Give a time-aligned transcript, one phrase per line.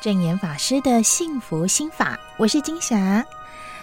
[0.00, 3.22] 证严法师的幸福心法，我是金霞。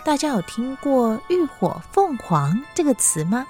[0.04, 3.46] 大家有听过“浴火凤凰”这个词吗？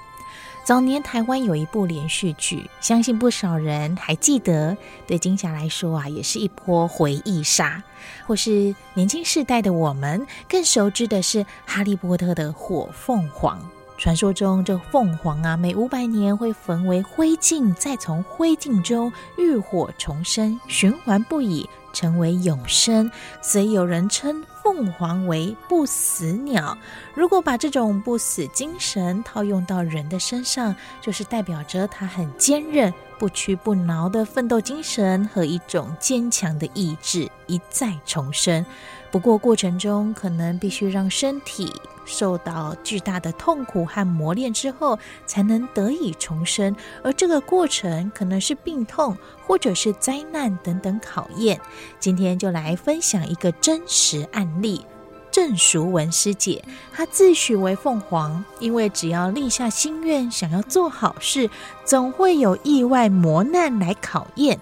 [0.64, 4.76] 早年台湾有一部连续剧，相信不少人还记得。
[5.06, 7.82] 对金霞来说啊，也是一波回忆杀。
[8.26, 13.58] 或是年轻世代的我们，更熟知的是《哈利波特》的火凤凰。
[13.96, 23.10] 传说中，这凤凰啊，每五百年会焚为灰烬，再从灰烬中浴火重生，循环不已，成为永生。
[23.40, 26.76] 所以有人称凤凰为不死鸟。
[27.14, 38.64] 如果把这种不死精神套用到人的身上，就是代表着它很坚韧、不屈不挠的奋斗精神和一种坚强的意志，一再重生。
[39.10, 41.72] 不过过程中可能必须让身体。
[42.10, 46.74] 受到巨大的痛苦和磨练之后，才能得以重生。
[47.04, 49.14] 而这个过程可能是病痛，
[49.46, 51.60] 或者是灾难等等考验。
[52.00, 54.86] 今天就来分享一个真实案例。
[55.30, 61.50] 郑淑文师姐，她自诩为凤凰，因为只要立下心愿，想要做好事，
[61.84, 64.58] 总会有意外磨难来考验。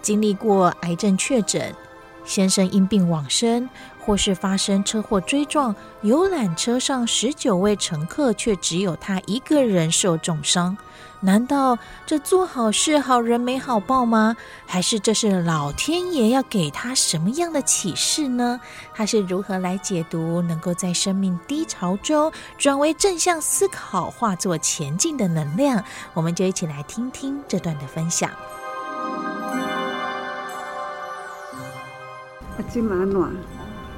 [0.00, 1.74] 经历过癌症确诊，
[2.26, 3.68] 先生因病往生。
[3.98, 10.78] 或是发生车祸追撞，游览车上十九位乘客，却只有他一个人受重伤。
[11.18, 14.36] 难道这做好事好人没好报吗？
[14.64, 18.60] 还是这是老天爷要给他什么样的启示呢？
[18.94, 25.82] 他是如何来解读，能够在生命低潮中转为正向思考，化作前进的能量？
[26.14, 28.30] 我们就一起来听听这段的分享。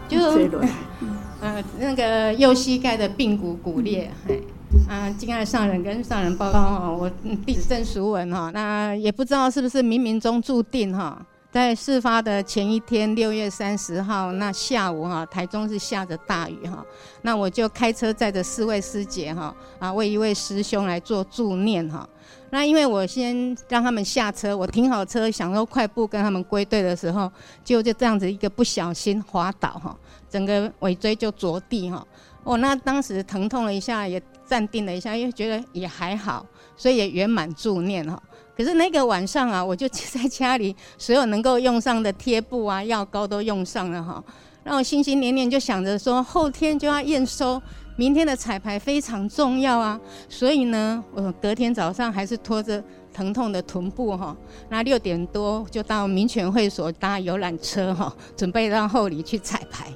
[0.08, 0.18] 就
[1.40, 4.40] 呃那个右膝盖的髌骨骨裂，哎，
[4.88, 7.08] 啊，敬爱上人跟上人报告哈，我
[7.46, 16.84] 弟子郑淑文哈，那也不知道是不是冥冥中注定哈，在事发的前一天六月三十号那下午哈，台中是下着大雨哈，
[17.22, 22.06] 那我就开车载着四位师姐哈，啊为一位师兄来做助念哈。
[22.50, 27.30] 那因为我先让他们下车，我停好车，想说快步跟他们归队的时候，
[27.64, 29.96] 就就这样子一个不小心滑倒哈，
[30.28, 32.06] 整个尾椎就着地哈。
[32.44, 36.44] 哦，那当时疼痛了一下，也暂定了一下，因为觉得也还好，
[36.76, 38.22] 所以也圆满助念哈。
[38.58, 44.22] 可是那个晚上啊，我就在家里所有能够用上的贴布啊、药膏都用上了哈。
[44.64, 47.62] 让我心心念念就想着说，后天就要验收。
[47.94, 52.82] 明天的彩排非常重要啊，所以呢，我隔天早上还是拖着
[53.12, 54.36] 疼痛的臀部哈，
[54.68, 59.86] 那六点多就到民权会所搭游览车哈，准备让后里去彩排。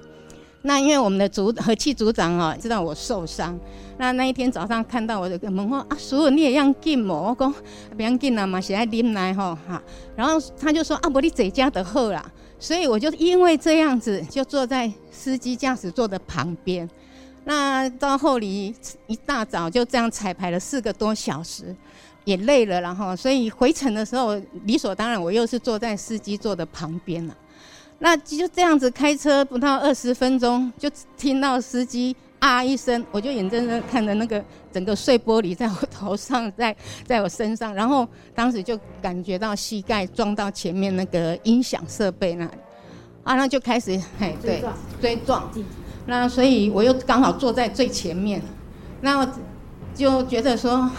[0.62, 3.58] 那因为我们的组和气组长啊，知道我受伤，
[4.02, 7.54] 那那一天早上看到我就跟我说啊，叔你也让进嘛，我讲
[7.96, 9.80] 不要紧了嘛，现在拎来哈哈，
[10.16, 12.20] 然后他就说啊，不你这家的后啦，
[12.58, 16.88] 所以我就因为这样子就坐在司机驾驶座的旁边。
[17.44, 18.74] 那到后里
[19.06, 21.72] 一大早就这样彩排了四个多小时，
[22.24, 24.34] 也累了，然后所以回程的时候
[24.64, 27.36] 理所当然我又是坐在司机座的旁边了。
[28.00, 36.74] 那就这样子开车不到二十分钟，就听到司机啊一声，我就眼睁睁看着那个整个碎玻璃在我头上，在
[37.06, 42.50] 在我身上，然后当时就感觉到膝盖撞到前面那个音响设备那里，
[43.22, 44.60] 啊，那就开始嘿对
[45.00, 45.48] 追撞。
[46.06, 48.42] 那所以我又刚好坐在最前面，
[49.02, 49.28] 那我
[49.94, 50.90] 就觉得说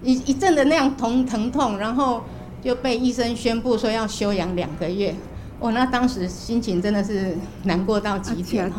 [0.00, 2.22] 一一阵的那样疼疼痛，然后
[2.62, 5.12] 就被医生宣布说要休养两个月。
[5.58, 8.72] 我那当时心情真的是难过到极点。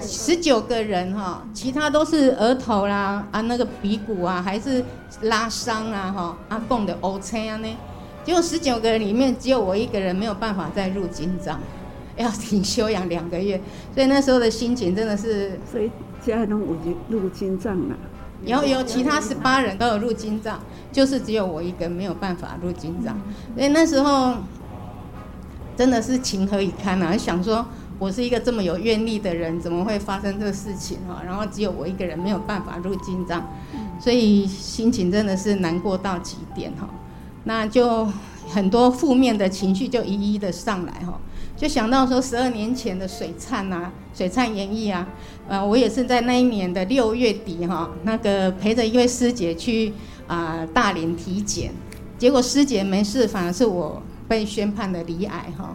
[0.00, 4.84] 十九个人哈，其他都是额头啦啊那个鼻骨啊还是
[5.22, 7.68] 拉伤啊哈，阿共的 O 车啊呢，
[8.24, 11.60] 结果十九个人里面只有我一个人没有办法再入金藏。
[12.14, 13.58] 要停休养两个月，
[13.94, 15.58] 所以那时候的心情真的是。
[15.64, 15.90] 所以
[16.22, 17.96] 家中我就入金藏了。
[18.44, 20.60] 有有其他十八人都有入金藏，
[20.92, 23.18] 就是只有我一个没有办法入金藏。
[23.56, 24.34] 所以那时候
[25.74, 27.16] 真的是情何以堪啊！
[27.16, 27.64] 想说
[28.02, 31.22] 我是一个这么有愿力的人，怎么会发生这个事情哈？
[31.24, 33.46] 然后只有我一个人没有办法入经藏，
[34.00, 36.88] 所以心情真的是难过到极点哈。
[37.44, 38.04] 那就
[38.48, 41.20] 很多负面的情绪就一一的上来哈。
[41.56, 45.06] 就想到说，十二年前的水灿啊，水灿演艺啊，
[45.46, 49.92] 呃，我也是在那一年的六月底哈，那个陪着一位师姐去
[50.26, 51.70] 啊大连体检，
[52.18, 55.72] 结果师姐没事，反而是我被宣判的离癌哈。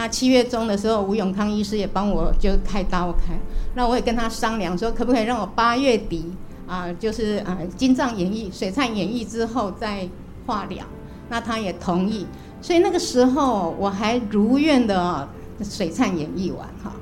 [0.00, 3.38] 那七月中的时候，吴永康医师也帮我就开刀开，
[3.74, 6.24] 那我也跟他商量说，可不可以让我八月底
[6.66, 10.08] 啊，就是啊金藏演绎、水灿演绎之后再
[10.46, 10.86] 化疗，
[11.28, 12.26] 那他也同意。
[12.62, 15.28] 所以那个时候我还如愿的
[15.62, 16.94] 水忏演绎完哈，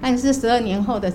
[0.00, 1.12] 但是十二年后的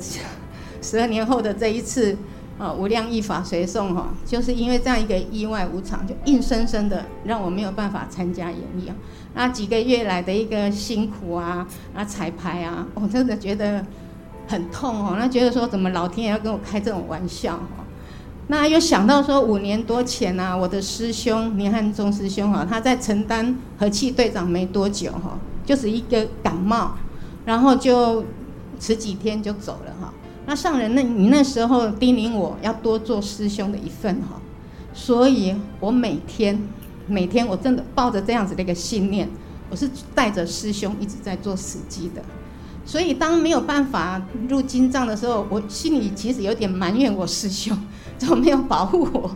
[0.82, 2.18] 十二年后的这一次
[2.60, 8.96] 啊无量义法随诵哈，就是因为这样一个意外无常，就硬生生的让我没有办法参加演绎啊。
[9.34, 11.66] 那几个月来的一个辛苦啊，
[11.96, 13.86] 啊彩排啊，我真的觉得
[14.48, 15.16] 很痛哦。
[15.18, 17.86] 那觉得说怎么老天爷要跟我开这种玩笑哈？
[18.48, 26.98] 那又想到说五年多前啊，我的师兄倪汉忠师兄哈，他在承担和气队长没多久哈，就是一个感冒，
[27.46, 28.26] 然后就
[28.80, 30.12] 十几天就走了哈。
[30.50, 34.42] 那上人，那你那时候叮咛我要多做师兄的一份哈，
[34.96, 36.60] 所以我每天
[37.06, 39.30] 每天我真的抱着这样子的一个信念，
[39.70, 42.24] 我是带着师兄一直在做死机的。
[42.84, 47.78] 所以当没有办法入金藏的时候，我心里其实有点埋怨我师兄。
[48.18, 49.30] 怎么没有保护我？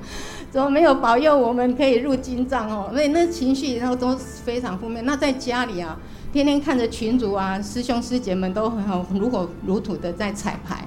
[0.49, 2.89] 怎么没有保佑我们可以入金藏哦？
[2.91, 5.05] 所以那情绪然后都非常负面。
[5.05, 5.95] 那在家里啊，
[6.31, 10.83] 天天看着群主啊，师兄师姐们都很好，如火如荼的在彩排，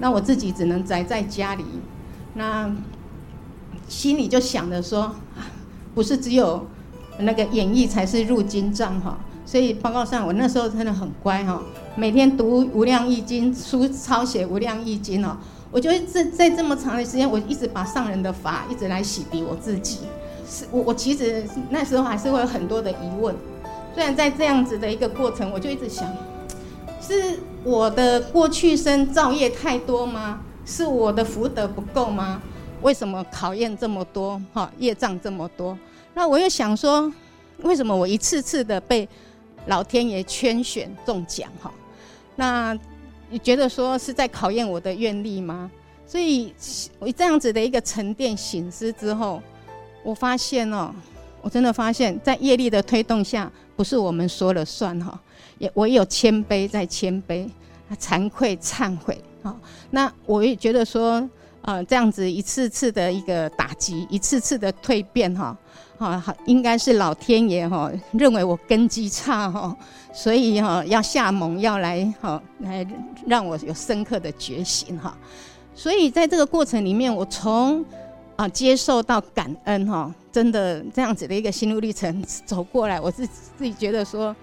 [0.00, 1.64] 那我自己只能宅在家里，
[2.34, 2.68] 那
[3.88, 5.14] 心里就想着说，
[5.94, 6.66] 不是只有
[7.18, 9.18] 那个演绎才是入经藏哈。
[9.46, 11.60] 所以报告上，我那时候真的很乖哈，
[11.96, 15.36] 每天读无量义经书，抄写无量义经哦。
[15.72, 19.98] 我觉得这在这么长的时间，我一直把上人的法一直来洗涤我自己。
[20.48, 23.34] 是我我其实那时候还是会有很多的疑问。
[23.94, 26.08] 虽然在这样子的一个过程，我就一直想，
[27.00, 30.40] 是我的过去生造业太多吗？
[30.64, 32.40] 是我的福德不够吗？
[32.82, 34.40] 为什么考验这么多？
[34.52, 35.76] 哈，业障这么多？
[36.14, 37.12] 那我又想说，
[37.62, 39.08] 为什么我一次次的被
[39.66, 41.50] 老天爷圈选中奖？
[41.60, 41.72] 哈，
[42.36, 42.78] 那。
[43.32, 45.70] 你觉得说是在考验我的愿力吗？
[46.04, 46.52] 所以，
[46.98, 49.40] 我这样子的一个沉淀醒思之后，
[50.02, 50.92] 我发现哦，
[51.40, 53.48] 我真的发现，在业力的推动下，
[53.80, 55.18] 不是我们说了算哈，
[55.56, 57.48] 也唯有谦卑在谦卑，
[57.98, 59.56] 惭愧忏悔啊。
[59.88, 61.26] 那我也觉得说，
[61.62, 65.56] 呃，这样子一次次的一个打击，一次次的蜕变哈。
[65.96, 69.74] 啊好，应该是老天爷哈认为我根基差哈，
[70.12, 72.86] 所以哈要下猛药来哈来
[73.26, 75.16] 让我有深刻的觉醒哈。
[75.74, 77.82] 所以在这个过程里面，我从
[78.36, 84.34] 啊接受到感恩哈，真的这样子的一个心路历程走过来，我自自己觉得说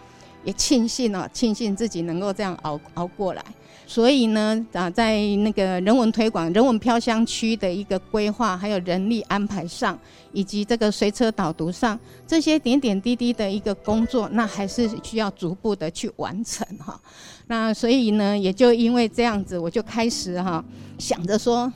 [0.43, 3.43] 也庆幸啊，庆幸自己能够这样熬熬过来。
[3.89, 9.97] 所以呢，啊，在那个人文推广、人文飘香区的一个规划，还有人力安排上，
[10.33, 11.97] 以及这个随车导读上，
[12.27, 16.99] 这些点点滴滴的一个工作，那还是需要逐步的去完成哈。
[17.47, 20.61] 那所以呢，也就因为这样子，我就开始哈
[20.97, 21.71] 想着说，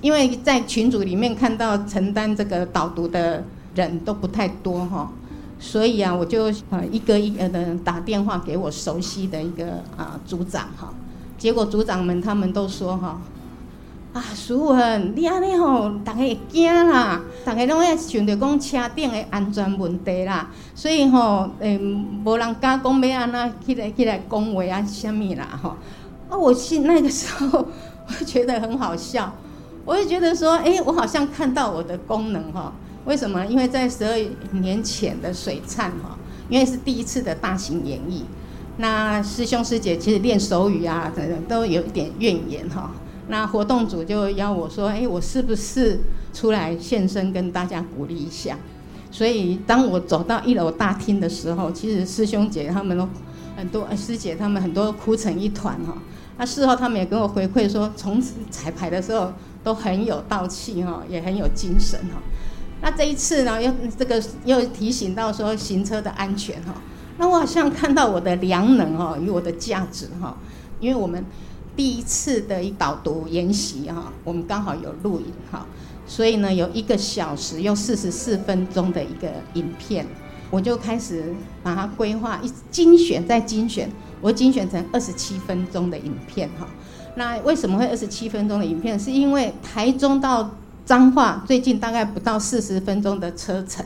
[0.00, 3.42] 因为在群组里面看到承担这个导读的
[3.74, 5.10] 人都不太多哈，
[5.58, 10.92] 所以啊，我就啊一个一个的打电话给我熟悉的一个啊组长哈。
[11.38, 13.20] 结果组长们他们都说哈，
[14.12, 25.76] 啊，淑文，你安尼吼，大家会惊啦，大家拢会想着讲车顶的安全问题啦，所以吼，诶，无人敢讲要安那起来起来讲话啊，虾米啦吼。
[26.28, 27.58] 啊，我是那个时候，
[28.08, 29.32] 我觉得很好笑，
[29.86, 32.72] 我就觉得说，诶、我好像看到我的功能哈。
[33.04, 33.46] 为什么？
[33.46, 34.18] 因为在十二
[34.50, 38.22] 年前的水忏哈，因为是第一次的大型演绎。
[38.78, 42.90] 那师兄师姐其实练手语啊，等等都有一点怨言哈。
[43.28, 46.00] 那活动组就邀我说：“哎，我是不是
[46.34, 48.58] 出来现身跟大家鼓励一下？”
[49.12, 53.08] 所以当我走到一楼大厅的时候，其实师兄姐他们都
[53.56, 55.96] 很多，师姐他们很多哭成一团哈。
[56.38, 59.32] 那事后他们也跟我回馈说，从此彩排的时候
[59.66, 62.22] 都很有道气哈，也很有精神哈。
[62.80, 66.72] 那这一次呢，又这个又提醒到说行车的安全哈。
[67.18, 70.36] 那我好像看到我的良能哈，与我的价值哈，
[70.78, 71.24] 因为我们
[71.74, 75.66] 第一次的一导读研习哈，我们刚好有录影哈，
[76.06, 80.06] 所以呢有一个小时又四十四分钟的一个影片，
[80.48, 86.68] 我就开始把它规划一精选再精选，我精选成二十七分钟的影片哈。
[87.16, 88.98] 那为什么会二十七分钟的影片？
[88.98, 90.48] 是因为台中到
[90.84, 93.84] 彰化最近大概不到四十分钟的车程。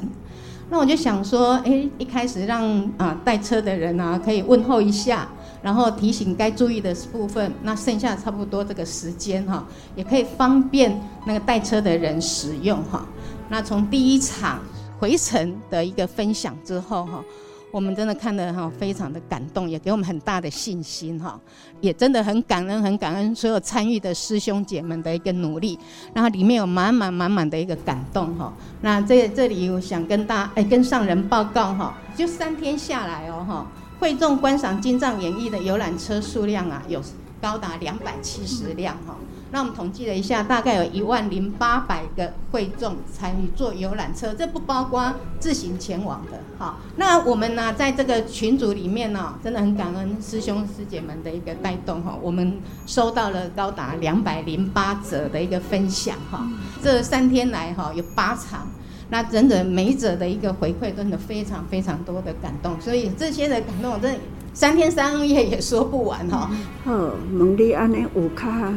[0.69, 2.63] 那我就想说，哎，一开始让
[2.99, 5.29] 啊带车的人啊可以问候一下，
[5.63, 7.53] 然后提醒该注意的部分。
[7.63, 9.65] 那剩下差不多这个时间哈，
[9.97, 13.05] 也可以方便那个带车的人使用哈。
[13.49, 14.61] 那从第一场
[14.99, 17.25] 回程的一个分享之后哈，
[17.71, 21.41] 我们真的看得哈非常的感动，也给我们很大的信心哈，
[21.81, 25.79] 也真的很感恩，很感恩所有参与的师兄姐们的一个努力，
[26.13, 28.53] 然后里面有满满满满的一个感动哈。
[28.81, 33.67] 那这这里我想跟大哎跟上人报告哈，就三天下来哦哈，
[33.99, 37.01] 会众观赏金藏演绎的游览车数量啊有
[37.41, 39.17] 高达两百七十辆哈。
[39.53, 46.39] 那我们统计了一下，大概有一万零八百个会众参与坐游览车，这不包括自行前往的。
[46.57, 56.49] 好，那我们呢，在这个群组里面呢，真的很感恩师兄师姐们的一个带动哈，我们收到了高达两百零八折的一个分享哈。
[56.81, 58.69] 这三天来哈，有八场，
[59.09, 64.21] 那真的每者的一个回馈，真的非常非常多的感动，所以这些的感动，真的
[64.55, 66.49] 三天三夜也说不完哈。
[66.85, 68.73] 好，蒙利安尼五卡。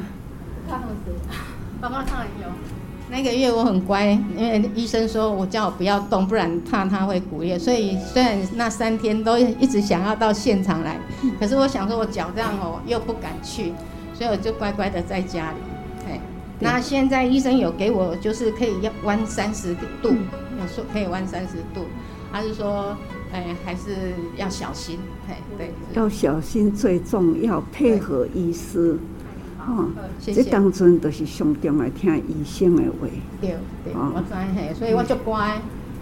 [0.69, 1.11] 看报纸，
[1.81, 2.47] 报告上有。
[3.09, 4.05] 那个月我很乖，
[4.35, 7.59] 因为医生说我叫我不要动，不然怕他会骨裂。
[7.59, 10.97] 所以虽然那三天都一直想要到现场来，
[11.39, 13.73] 可是我想说我脚这样哦，又不敢去，
[14.13, 15.57] 所以我就乖乖的在家里。
[16.09, 16.19] 哎，
[16.59, 21.85] 那现在医生有给我，就是可以要弯三十度，有说可以弯三十度，
[22.31, 22.97] 他是说，
[23.31, 24.97] 哎，还是要小心。
[25.29, 28.97] 哎，对，要小心最重要，配合医师。
[29.67, 29.89] 哦。
[30.21, 33.07] 这当中都是上重来听医生的话。
[33.41, 35.61] 对对，哦、我知嘿，所以我就乖，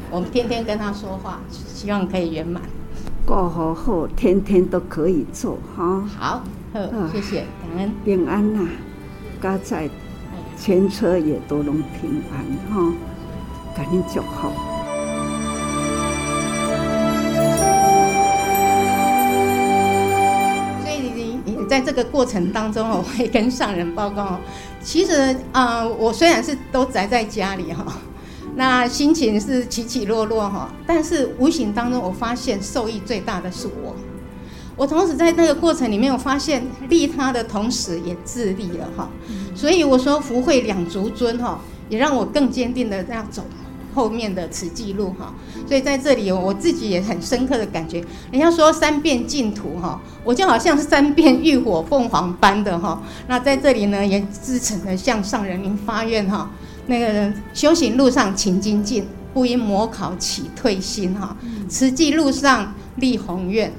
[0.10, 2.62] 我们天天跟他说话，希望可以圆满。
[3.25, 5.84] 过好后，天天都可以做哈。
[5.84, 8.70] 哦、好，好，谢谢，感恩平安呐、啊，
[9.41, 9.89] 家在
[10.58, 12.94] 前车也都能平安哈、哦，
[13.75, 14.71] 感恩就好。
[21.72, 24.38] 在这个过程当中， 我会跟上人报告。
[24.84, 27.86] 其实啊、我虽然是都宅在家里哈，
[28.58, 33.96] 那心情是起起落落哈，但是无形当中，我发现受益最大的是我。
[34.75, 39.10] 我同时在那个过程里面，我发现利他的同时也自利了哈。
[39.56, 43.46] 所以我说福慧两足尊哈，也让我更坚定的这样走。
[43.94, 45.34] 后面的此记录哈，
[45.68, 53.02] 所以在这里我自己也很深刻的感觉，人家说三遍净土哈，我就好像是三遍浴火凤凰般的哈。
[53.28, 56.50] 那在这里呢，也至诚的向上人民发愿哈，
[56.88, 61.36] 那个修行路上勤精进，不因魔考起退心哈，
[61.68, 63.72] 慈济路上立宏愿。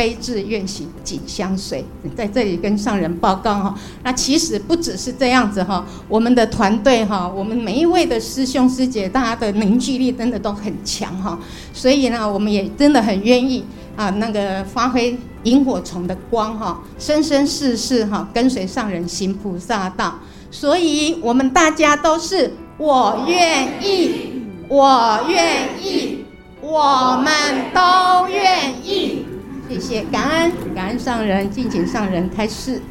[0.00, 1.84] 悲志愿行紧相随，
[2.16, 3.74] 在这里跟上人报告哈。
[4.02, 11.38] 那其实不只是这样子哈，我们的团队哈，我们每一位的师兄师姐，大家的凝聚力真的都很强哈。
[11.74, 13.62] 所以呢，我们也真的很愿意
[13.94, 20.14] 啊，那个发挥萤火虫的光哈，生生世世哈，跟随上人行菩萨道。
[20.50, 24.32] 所以我们大家都是我愿意，
[24.66, 26.24] 我愿意，
[26.62, 29.26] 我们都愿意。
[29.70, 32.82] 谢谢，感恩感恩上人，敬请上人开示，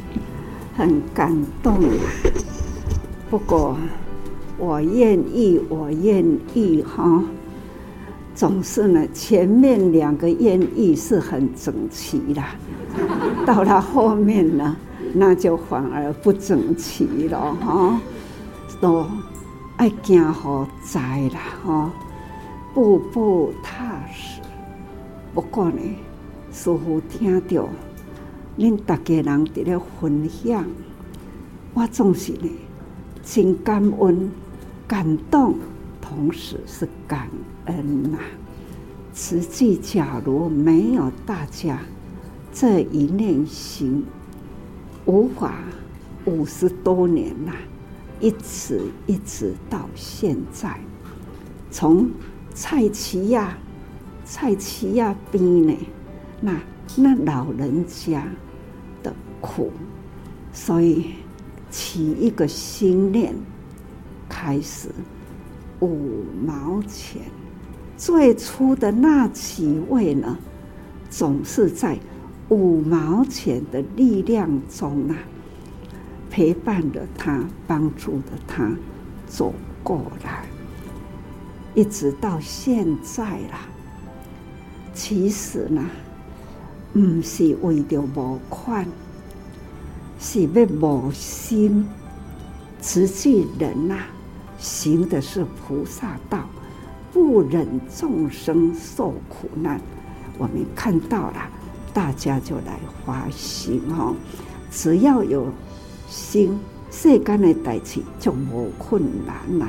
[0.74, 1.30] 很感
[1.62, 1.78] 动。
[3.28, 3.76] 不过
[4.56, 7.22] 我愿意，我愿意哈，
[8.34, 12.42] 总是呢，前面两个愿意是很整齐的，
[13.44, 14.74] 到了后面呢，
[15.12, 18.00] 那就反而不整齐了哈，
[18.80, 19.04] 都
[19.76, 21.92] 爱惊好在了哈，
[22.72, 24.40] 步步踏实。
[25.34, 25.82] 不过呢。
[26.52, 27.68] 似乎听到
[28.58, 30.64] 恁大家人伫咧分享，
[31.72, 32.50] 我总是呢
[33.22, 34.30] 真感恩、
[34.86, 35.56] 感动，
[36.00, 37.28] 同时是感
[37.66, 38.18] 恩呐、
[39.14, 41.78] 实际假如没有大家
[42.52, 44.04] 这一念心，
[45.06, 45.54] 无法
[46.24, 47.52] 五十多年呐、
[48.18, 50.80] 一直一直到现在，
[51.70, 52.10] 从
[52.52, 53.48] 菜市仔、
[54.24, 55.74] 菜市仔边呢。
[56.40, 56.58] 那
[56.96, 58.24] 那老人家
[59.02, 59.70] 的苦，
[60.52, 61.10] 所以
[61.70, 63.34] 起一个心念，
[64.28, 64.88] 开始
[65.80, 67.20] 五毛钱。
[67.96, 70.38] 最初的那几位呢，
[71.10, 71.98] 总是在
[72.48, 75.16] 五毛钱的力量中啊，
[76.30, 78.72] 陪伴着他，帮助着他
[79.26, 80.46] 走过来，
[81.74, 83.68] 一直到现在啦。
[84.94, 85.84] 其实呢。
[86.92, 88.86] 不是为着无款，
[90.18, 91.86] 是要无心。
[92.80, 94.06] 慈济人呐、啊，
[94.58, 96.48] 行的是菩萨道，
[97.12, 99.80] 不忍众生受苦难。
[100.38, 101.48] 我们看到了，
[101.92, 104.16] 大家就来发心哦。
[104.70, 105.46] 只要有
[106.08, 106.58] 心，
[106.90, 109.68] 世间的代志就无困难呐。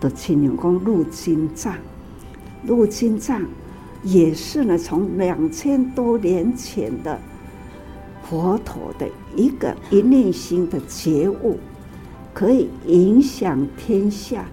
[0.00, 1.74] 都亲像讲入经藏，
[2.64, 3.42] 入经藏。
[4.04, 7.18] 也是呢，从两千多年前的
[8.22, 11.58] 佛陀的一个一念心的觉悟，
[12.32, 14.44] 可以影响天下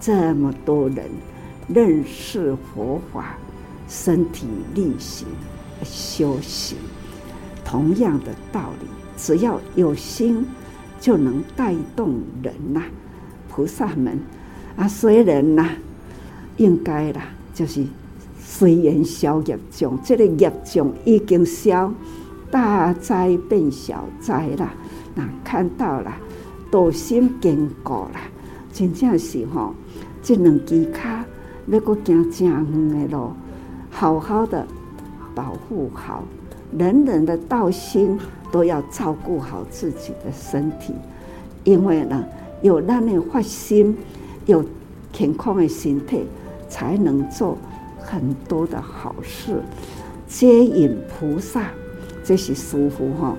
[0.00, 1.10] 这么多人
[1.68, 3.36] 认识佛法，
[3.88, 5.26] 身体力行
[5.82, 6.78] 修行。
[7.64, 10.46] 同样的道理，只要有心，
[11.00, 12.82] 就能带动人呐、
[13.48, 14.18] 菩萨们
[14.76, 15.68] 啊，虽然呐、
[16.56, 17.84] 应该啦，就是。
[18.46, 21.90] 虽然消业障，这个业障已经消，
[22.50, 24.70] 大灾变小灾啦。
[25.14, 26.14] 那看到了，
[26.70, 28.20] 道心坚固啦，
[28.70, 29.74] 真正是吼，
[30.22, 31.00] 这两支脚
[31.68, 33.32] 要搁行正远的路，
[33.90, 34.66] 好好的
[35.34, 36.22] 保护好，
[36.76, 38.18] 人人的道心
[38.52, 40.92] 都要照顾好自己的身体，
[41.64, 42.22] 因为呢，
[42.60, 43.96] 有咱的发心，
[44.44, 44.62] 有
[45.12, 46.26] 健康的身体，
[46.68, 47.56] 才能做。
[48.04, 49.62] 很多的好事，
[50.28, 51.70] 接引菩萨，
[52.22, 53.34] 这是师父哈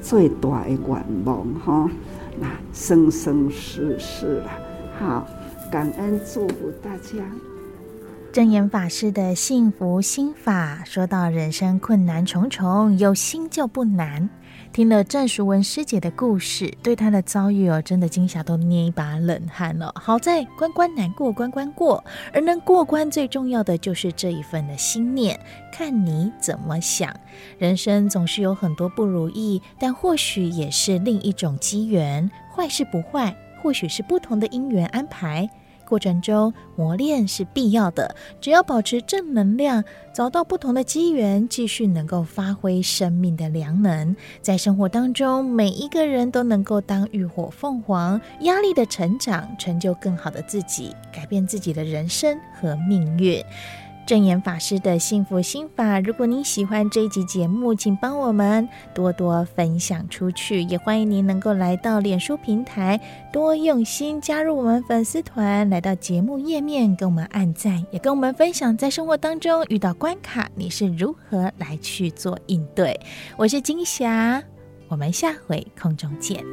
[0.00, 1.90] 最大的愿望哈。
[2.38, 4.50] 那生生世世了，
[4.98, 5.26] 好，
[5.70, 7.24] 感恩祝福大家。
[8.32, 14.28] 真言法师的幸福心法，说到人生困难重重，有心就不难。
[14.74, 19.94] 听了郑淑文师姐的故事，对她的遭遇哦，真的惊吓都捏一把冷汗了。
[19.94, 22.02] 好在关关难过关关过，
[22.32, 25.38] 而能过关最重要的就是这一份的心念，
[25.72, 27.14] 看你怎么想。
[27.56, 32.28] 人生总是有很多不如意，但或许也是另一种机缘。
[32.52, 35.48] 坏事不坏，或许是不同的因缘安排。
[35.94, 53.40] 过程中磨练是必要的，只要保持正能量，找到不同的机缘，继续能够发挥生命的良能，在生活当中，每一个人都能够当浴火凤凰，压力的成长，成就更好的自己，改变自己的人生和命运。
[54.06, 63.00] 证严法师的幸福心法，如果您喜欢这一集节目，请帮我们多多分享出去，也欢迎您能够来到脸书平台，
[63.32, 72.98] 多用心加入我们粉丝团，来到节目页面跟我们按赞，也跟我们分享在生活当中遇到关卡，你是如何来去做应对。
[73.36, 74.42] 我是金霞，
[74.88, 76.44] 我们下回空中见。